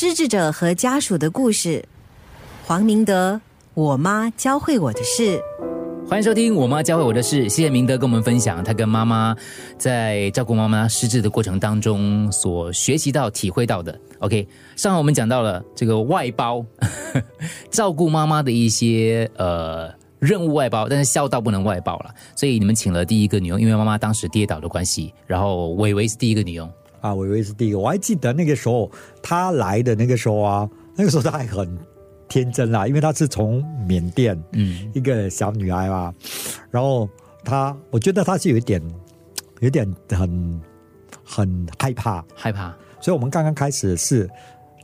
[0.00, 1.84] 失智者和家属的故事。
[2.64, 3.40] 黄明德，
[3.74, 5.42] 我妈教会我的事。
[6.08, 9.34] 欢迎收听《我妈教会我的事》，谢谢明德跟我们分享他跟妈妈
[9.76, 14.00] 在照顾妈妈失智的过程当中所学习到、体会到的。
[14.20, 16.64] OK，上回我们讲到了这个外包
[17.68, 26.72] 照顾妈妈的一些呃任务外包，但是孝道不能外包了，所以你们请了第一个女佣，因为妈妈当时跌倒的关系，然后伟伟是第一个女佣。
[27.00, 28.90] 啊，伟伟是第一个，我还记得那个时候
[29.22, 31.78] 他来的那个时候啊，那个时候他还很
[32.28, 36.12] 天真啦，因为他是从缅甸，嗯，一个小女孩嘛，
[36.70, 37.08] 然后
[37.44, 38.82] 她，我觉得她是有一点，
[39.60, 40.60] 有点很
[41.24, 44.28] 很害怕，害怕，所以我们刚刚开始是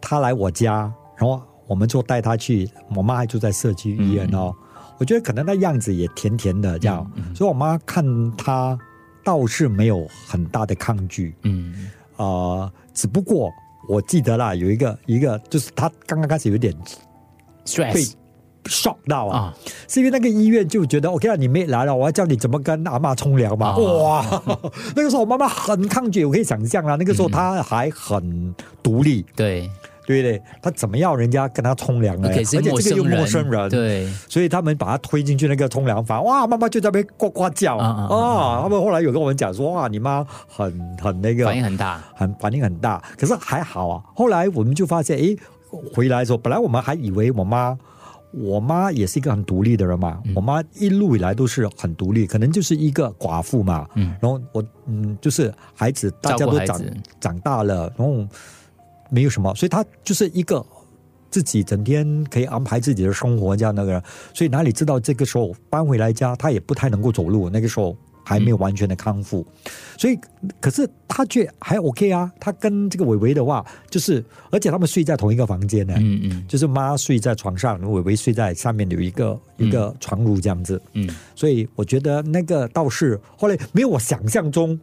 [0.00, 4.54] 她来我家，然后我们就带她去，我妈还住在社区医院哦，
[4.98, 8.02] 我觉得可能那样子也甜甜的这样，所以我妈看
[8.36, 8.78] 她
[9.22, 13.50] 倒是没有很大的抗拒，嗯啊，只不过
[13.88, 16.80] 我记得啦，有一个一个就是他刚刚开始有点被
[17.66, 18.12] ，stress
[18.64, 19.38] shock 到啊。
[19.38, 19.54] 啊，
[19.88, 23.74] 是因为那个医院就觉得 OK 啊，你妹来了，我要教你怎么跟阿嬷冲凉嘛。
[23.76, 24.42] 哦哇，
[24.96, 29.70] 那个时候我妈妈很抗拒，我可以想象啊，那个时候她还很独立，对，
[30.06, 30.42] 对不对？
[30.62, 32.28] 他怎么要人家跟他冲凉呢？
[32.28, 33.68] 而且是这个又陌生人。
[33.70, 38.06] 对，所以他们把他推进去那个冲凉房，哇，妈妈就在那边呱呱叫啊。
[38.62, 44.02] 他们后来有跟我们讲说，哇，你妈很很那个反应很大，很反应很大，可是还好啊。
[44.14, 45.36] 后来我们就发现，哎，
[45.94, 47.76] 回来的时候，本来我们还以为我妈，
[48.32, 50.20] 我妈也是一个很独立的人嘛。
[50.34, 53.86] 我妈一路以来都是很独立，可能就是一个寡妇嘛。
[53.94, 56.80] 嗯然后我嗯，就是孩子大家都长
[57.20, 58.26] 长大了，然后
[59.14, 60.64] 没有什么，所以他就是一个。
[61.30, 64.00] 自己整天可以安排自己的生活，这样那个人，
[64.32, 69.44] 所以哪里知道这个时候搬回来家，他也不太能够走路，那个时候还没有完全的康复，
[69.98, 70.16] 所以
[70.60, 76.44] 可是他却还 OK 啊，他跟这个伟伟的话，就是而且他们睡在同一个房间呢，嗯嗯。
[76.46, 84.78] 就是妈睡在床上，伟伟睡在上面有一个一个床褥这样子，嗯，所以我觉得那个倒是后来没有我想象中，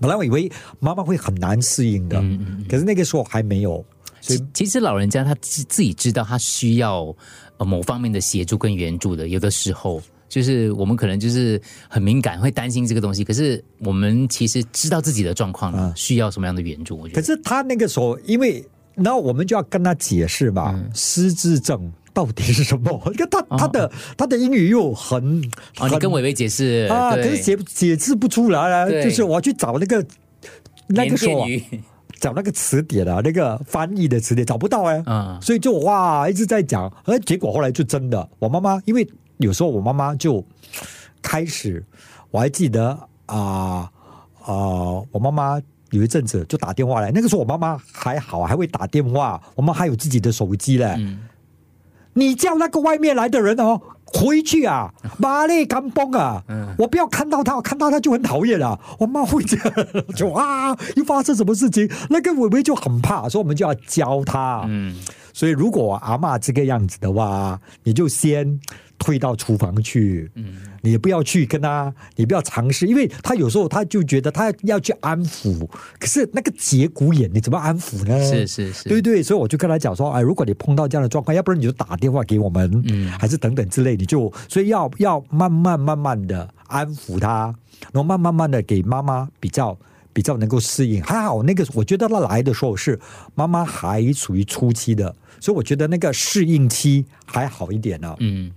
[0.00, 3.84] 本来我以为妈妈会很难适应的，嗯嗯可是那个时候还没有，
[4.20, 7.14] 所以其其实老人家他自自己知道他需要
[7.58, 15.92] 呃某方面的协助跟援助的，有的时候就是我们可能就是很敏感，会担心这个东西，可是我们其实知道自己的状况、啊。
[15.96, 16.96] 需要什么样的援助。
[16.96, 17.20] 我觉得。
[17.20, 20.90] 可是他那个时候，因为然后我们就要跟他解释嘛，嗯。
[20.94, 23.00] 失智症到底是什么？
[23.06, 25.40] 你看他他的他的英语又很
[25.78, 30.04] 哦，你跟伟伟解释啊，可是解解释不出来啊，就是我要去找那个
[30.88, 31.46] 那个说
[32.18, 40.44] 找那个词典啊，那个翻译的词典找不到哎、嗯所以就哇一直在讲，而结果后来就真的，我妈妈因为有时候我妈妈就
[41.22, 41.82] 开始，
[42.30, 43.90] 我还记得啊
[44.42, 45.60] 啊、我妈妈
[45.90, 50.96] 有一阵子就打电话来，那个时候我妈妈还好，还会打电话，我妈还有自己的手机嘞。
[50.98, 51.20] 嗯
[52.14, 56.42] 你叫那个外面来的人哦，回去啊，马累干崩啊！
[56.48, 58.78] 嗯我不要看到他，我看到他就很讨厌了。
[58.98, 59.72] 我妈会这样，
[60.16, 61.88] 就啊，又发生什么事情？
[62.10, 64.64] 那个伟伟就很怕，所以我们就要教他。
[64.68, 64.96] 嗯
[65.32, 68.58] 所以如果阿嬷这个样子的话，你就先
[68.98, 78.18] 退到厨房去，嗯你不要去跟他，你不要尝试，因为他有时候他就觉得他要去安抚，可是那个节骨眼你怎么安抚呢？
[78.26, 83.10] 是是是，对对，所以我就跟他讲说，哎，如果你碰到这样的状况，要不然你就打电话给我们，嗯。
[83.18, 87.54] 还是等等之类，你就所以要要慢慢慢慢的安抚他，
[87.92, 89.76] 然后慢慢慢的给妈妈比较
[90.12, 91.02] 比较能够适应。
[91.02, 92.98] 还好那个我觉得他来的时候是
[93.34, 98.52] 妈妈还处于初期的，所以我觉得那个适应期还好一点呢、嗯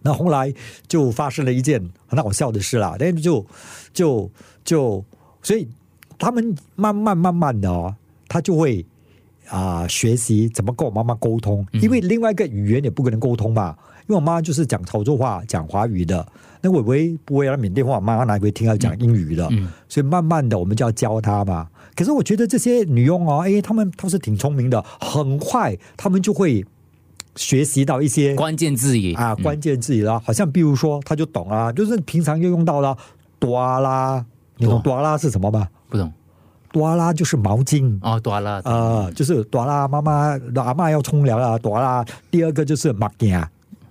[0.00, 0.54] 那后来
[0.86, 3.44] 就发生了一件很好笑的事啦，但是就
[3.92, 4.30] 就
[4.64, 5.04] 就，
[5.42, 5.68] 所以
[6.16, 7.92] 他们慢慢慢慢的哦，
[8.28, 8.86] 他就会
[9.48, 13.76] 啊、学习怎么跟我妈妈沟通，因为另外一个语言也不可能沟通嘛。
[14.08, 16.26] 因为我妈就是讲潮州话、讲华语的，
[16.62, 19.46] 那伟伟不会讲缅甸话，妈哪会听到讲英语的？
[19.50, 21.68] 嗯所以慢慢的我们就要教她嘛。
[21.94, 26.64] 可是我觉得这些女佣哦，哎，她们都是挺聪明的，很快她们就会
[27.36, 32.96] 学习到一些关键字语啊，关键字啦，好像比如说她就懂啊，就是平常又用到了
[33.38, 34.24] 哆啦，
[34.56, 35.68] 你懂哆啦是什么吗？
[35.90, 36.12] 不懂
[36.70, 42.04] 哆啦就是毛巾哦，多了啊、就是哆啦妈妈阿妈要冲凉啊，哆啦。
[42.30, 43.34] 第二个就是马镜，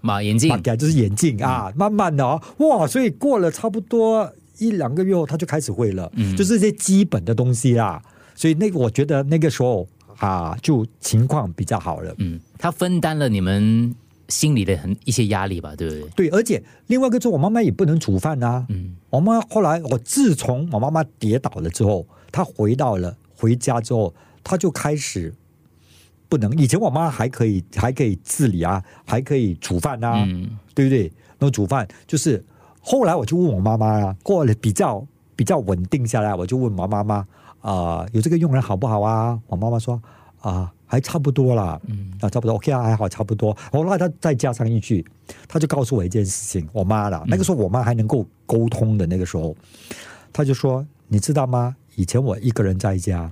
[0.01, 8.01] 马眼镜就是眼镜啊，慢慢的哦，哇，所以过了差不多一两个月后，他就开始会了，嗯就是一些基本的东西啦。
[8.35, 12.13] 所以那个我觉得那个时候啊，就情况比较好了。
[12.19, 13.95] 嗯，他分担了你们
[14.29, 16.29] 心里的很一些压力吧，对不对？
[16.29, 18.65] 对，而且另外一个就是我妈妈也不能煮饭啊。
[18.69, 25.33] 嗯我妈后来，我自从我妈妈跌倒了之后，她回到了回家之后，她就开始
[26.29, 26.51] 不能。
[26.57, 31.11] 以前我妈还可以还可以自理啊，还可以煮饭啊，嗯对不对？
[31.39, 32.43] 那煮饭就是
[32.81, 37.25] 后来我就问我妈妈啊，过了比较比较稳定下来，我就问我妈妈
[37.61, 39.39] 啊、有这个佣人好不好啊？
[39.47, 40.01] 我妈妈说
[40.39, 43.55] 啊、还差不多啦，嗯啊，差不多，OK 啊，还好，差不多。
[43.71, 45.05] 后来她再加上一句，
[45.47, 49.53] 她就告诉我一件事情，我妈啦，那个时候我妈还能够沟通的那个时候，
[50.31, 51.75] 她就说，你知道吗？
[51.95, 53.29] 以前我一个人在家，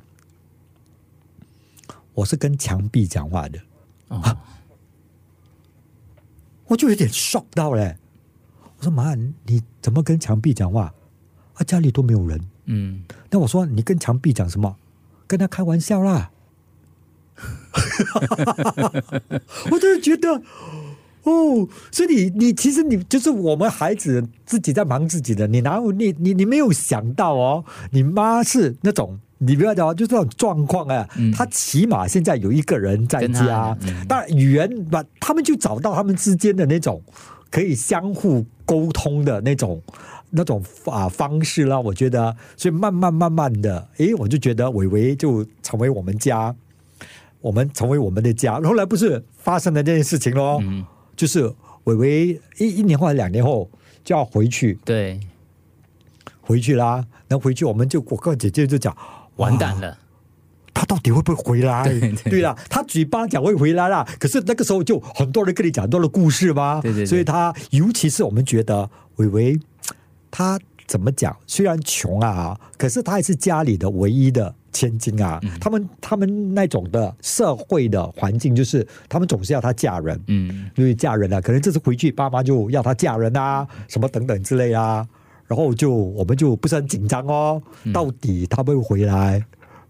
[2.15, 3.59] 我是跟墙壁讲话的。
[4.07, 4.37] 哦，
[6.67, 7.97] 我就有点 shock 到嘞。
[8.77, 10.93] 我说妈，你怎么跟墙壁讲话？
[11.53, 12.41] 啊，家里都没有人。
[12.65, 14.75] 嗯，那我说你跟墙壁讲什么？
[15.27, 16.31] 跟他开玩笑啦。
[19.69, 20.41] 我就是觉得，
[21.23, 29.19] 哦，所以你你其实你就是我们孩子自己在忙自己的，你哪有你你你没有想到哦，你妈是那种。
[29.37, 37.03] 你不要讲，就这种状况啊，嗯他起码现在有一个人在家，嗯当然语言吧，他们就找到他们之间的那种
[37.51, 39.81] 可以相互沟通的那种
[40.29, 41.77] 那种啊方式啦。
[41.77, 46.55] 我觉得，所以慢慢慢慢的，诶，我就觉得伟伟就成为我们家，
[47.41, 48.59] 我们成为我们的家。
[48.61, 50.85] 后来不是发生了这件事情咯，嗯
[51.17, 51.53] 就是
[51.83, 53.69] 伟伟一一年或者两年后
[54.01, 55.19] 就要回去对，
[56.39, 58.95] 回去啦，那回去我们就我跟姐姐就讲。
[59.37, 59.97] 完蛋了，
[60.73, 61.83] 他到底会不会回来？
[61.83, 67.05] 对对啦，他嘴巴讲会回来啦，可是那个时候就很多人跟你讲很多的故事嘛，对对对。
[67.05, 69.59] 所以他尤其是我们觉得伟伟
[70.29, 75.39] 他怎么讲，虽然穷啊，可是他还是家里的唯一的千金啊。
[75.43, 75.49] 嗯。
[75.59, 80.69] 他们他们那种的社会的环境，就是他们总是要他嫁人，嗯。
[80.75, 85.07] 因为嫁人了、可能这次回去爸妈就要他嫁人啊，什么等等之类啊，
[85.47, 89.43] 然后就我们就不是很紧张哦，嗯到底他会回来？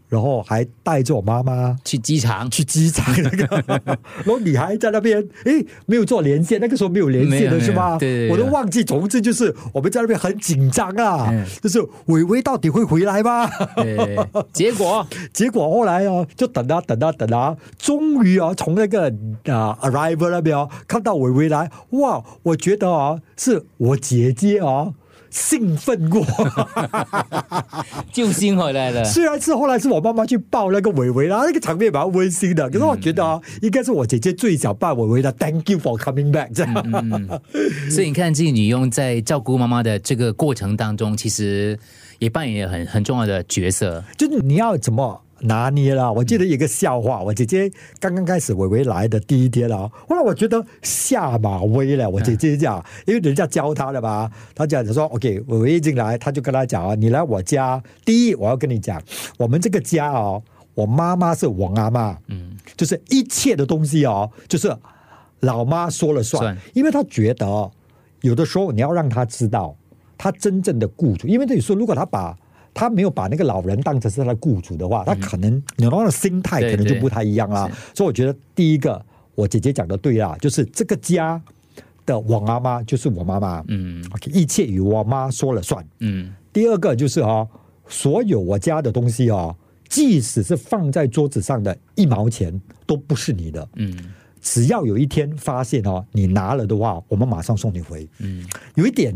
[0.07, 3.63] 然后还带着我妈妈去机场，去机场那个，
[4.23, 7.97] 然后你还在那边，诶，没有做连线，那个时候没有连线的是吗？
[7.97, 8.83] 对对对我都忘记。
[8.83, 13.49] 总之就是我们在那边很紧张啊，嗯就是伟伟到底会回来吗？
[13.77, 14.15] 对，
[14.53, 19.07] 结果 结果后来哦，就等啊等啊等啊，终于啊从那个
[19.47, 22.23] 啊 arrival 那边哦看到伟伟来，哇！
[22.43, 24.93] 我觉得啊是我姐姐啊
[25.35, 26.25] 兴奋过，
[28.13, 36.73] 救星回来了，虽然是后来是我妈妈去抱那个伟伟啦，那个场面蛮温馨的，可是我觉得啊，应该是我姐姐最早抱伟伟的，Thank you for coming back 这样。
[37.91, 41.77] 所以你看，这个女佣在照顾妈妈的这个过程当中，其实
[42.19, 44.01] 也扮演很很重要的角色。
[44.17, 46.11] 就是你要怎么拿捏了。
[46.11, 52.09] 我记得有一个笑话，我姐姐刚刚开始伟伟来的第一天啊，后来我觉得下马威了。
[52.09, 59.01] 我姐姐讲，因为人家教她的嘛，她讲说，OK，伟伟一进来，她就跟他讲啊，你来我家，第一我要跟你讲，
[59.37, 60.41] 我们这个家哦，
[60.73, 64.75] 我妈妈是王阿妈，嗯，就是一切的东西哦，就是
[65.41, 67.71] 老妈说了算，算因为她觉得哦
[68.21, 69.75] 有的时候你要让她知道。
[70.17, 72.33] 他真正的雇主，因为这里说，如果他把
[72.75, 77.71] 他没有把那个老人当成是他的雇主的话，他可能你那的心态可能就不太一样啦。
[77.95, 81.41] 所以我觉得第一个，我姐姐讲的对啦，就是这个家
[82.05, 84.03] 的我妈妈就是我妈妈，嗯。
[84.33, 85.83] 一切与我妈说了算。
[85.99, 87.47] 嗯，第二个就是哦，
[87.87, 89.55] 所有我家的东西哦，
[89.87, 98.05] 即使是放在桌子上的一毛钱都不是你的，嗯，只要有一天发现哦，你拿了的话，我们马上送你回。
[98.19, 98.45] 嗯，
[98.75, 99.15] 有一点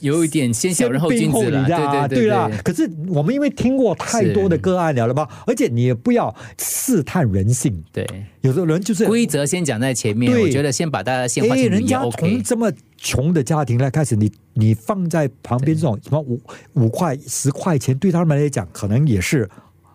[0.00, 2.50] 有一点先小人后君子的啊对对啦。
[2.64, 8.06] 可是我们因为听过太多的个案了了吧，而且你也不要试探人性，对，
[8.40, 12.42] 有的人就是规则先讲在前面，对我觉得先把大家先划哎，清楚也人家从。
[12.42, 16.40] 这么穷的家庭来开始，你你放在旁边这种什么五
[16.74, 19.48] 五块十块钱，对他们来讲可能也是，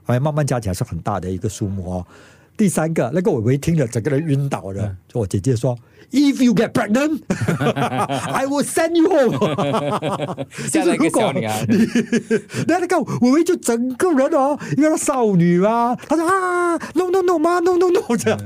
[0.06, 2.08] 哎，慢慢加起来是很大的一个数目哦。
[2.58, 5.78] 第三个，那个伟伟听了整个人晕倒了，嗯就我姐姐说
[6.12, 7.22] ：“If you get pregnant,
[8.34, 10.46] I will send you home。
[10.74, 11.42] ”就是如果你
[12.68, 18.40] 那那个伟伟就整个人哦，因为她少女嘛，她说啊，no no no 妈，no no no 这样。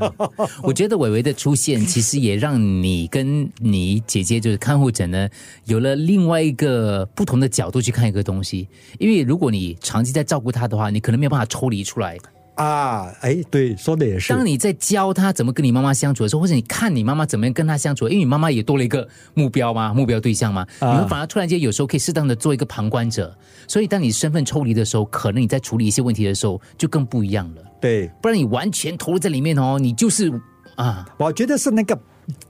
[0.61, 5.29] 我觉得伟伟的出现，其实也让你跟你姐姐就是看护者呢，
[5.65, 8.67] 有了另外一个不同的角度去看一个东西。
[8.99, 12.17] 因为如果你长期在照顾他的话，你可能没有办法抽离出来。
[12.55, 14.33] 啊，哎，对，说的也是。
[14.33, 23.35] 当你在教他怎么跟你妈妈相处的时候，或者你看你妈妈怎么样跟他相处，因为你妈妈也多了一个目标嘛，目标对象嘛，啊你们反而突然间有时候可以适当的做一个旁观者。
[23.67, 27.61] 所以当你身份抽离的时候，可能你在处理一些问题的时候就更不一样了。
[27.79, 30.31] 对，不然你完全投入在里面哦，你就是
[30.75, 31.97] 啊，我觉得是那个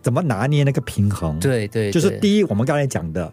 [0.01, 3.31] 怎么拿捏那个平衡。，对对，就是第一，我们刚才讲的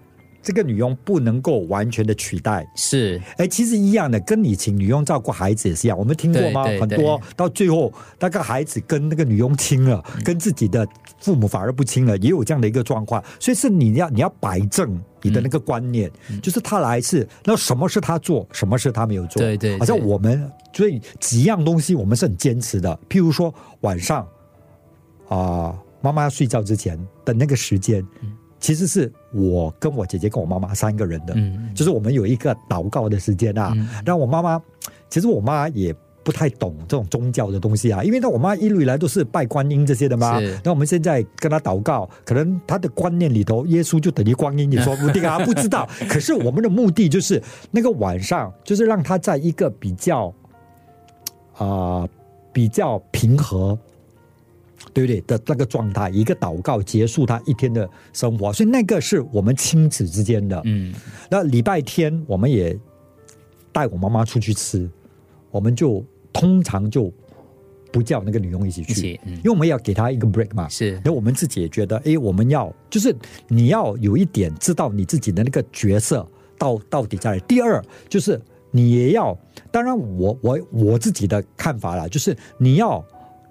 [0.49, 2.67] 这个女佣不能够完全的取代。
[2.75, 5.99] 是哎，其实一样的，跟你请女佣照顾孩子也是一样。
[5.99, 6.64] 我们听过吗？
[6.64, 10.88] 对对很多到最后，那个孩子跟那个女佣亲了，嗯跟自己的
[11.19, 13.23] 父母反而不亲了，也有这样的一个状况。
[13.38, 19.43] 所以是你要你要摆正你的那个观念，嗯就是他来是那什么是他做，什么是他没有做。
[19.43, 22.99] 对对好像我们所以几样东西我们是很坚持的。
[23.07, 24.26] 譬如说晚上
[25.28, 28.02] 啊、妈妈要睡觉之前的那个时间，
[28.60, 31.34] 其实是我跟我姐姐跟我妈妈三个人的。
[31.36, 33.72] 嗯就是我们有一个祷告的时间啊，
[34.04, 34.60] 让我妈妈，
[35.08, 40.60] 其实我妈也不太懂这种宗教的东西啊，因为呢，我妈一路以来都是拜观音这些的嘛是。
[40.62, 45.88] 那我们现在跟她祷告，可能她的观念里头，耶稣就等于观音，也说不定啊， 不知道。
[46.08, 50.34] 可是我们的目的就是那个晚上，就是让她在一个比较
[51.56, 52.06] 啊、
[52.52, 53.78] 比较平和。
[54.92, 60.61] 对不对的那个状态，一个祷告结束他一天的生活，所以那个是我们亲子之间的。
[60.64, 60.95] 嗯
[61.30, 62.78] 那礼拜天我们也
[63.73, 64.88] 带我妈妈出去吃，
[65.50, 67.12] 我们就通常就
[67.92, 70.68] 不叫那个女佣一起去，因为我们要给她一个 break 嘛。
[70.68, 73.14] 是然后我们自己也觉得，哎，我们要就是
[73.49, 76.26] 你要有一点知道你自己的那个角色
[76.59, 77.38] 到到底在。
[77.40, 78.40] 第二就是
[78.71, 79.37] 你也要，
[79.71, 83.04] 当然我我我自己的看法啦，就是你要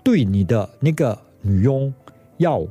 [0.03, 1.17] 对你的那个
[1.47, 1.93] 女佣
[2.37, 2.67] 要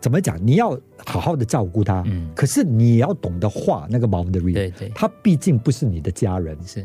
[0.00, 0.36] 怎么讲？
[0.44, 0.70] 你要
[1.04, 6.84] 好好的照顾她，嗯可是你也要懂得画那个 boundary，对对她毕竟不是你的家人是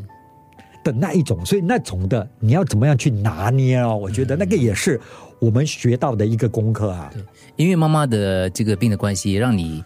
[0.84, 3.96] 的那一种，所以那种的你要怎么样去拿捏哦？
[3.96, 5.00] 我觉得那个也是
[5.40, 7.10] 我们学到的一个功课啊。
[7.12, 7.22] 对，
[7.56, 9.82] 因为妈妈的这个病的关系，让你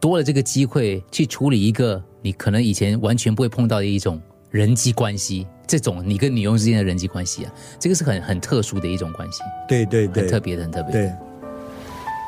[0.00, 5.46] 多了这个机会去处理一个你可能以前完全不会碰到的一种人际关系。
[5.66, 10.92] 这种你跟女佣之间的人际关系啊，这个是很很特殊的一种关系，对对对，很特别的，很特别的。
[10.92, 11.12] 对。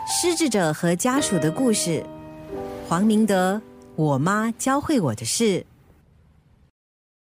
[0.06, 2.04] 失智者和家属的故事，
[2.88, 3.60] 黄明德，
[3.96, 5.66] 我妈教会我的事。